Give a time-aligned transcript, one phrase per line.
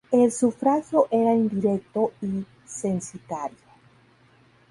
[0.11, 3.55] El sufragio era indirecto y censitario.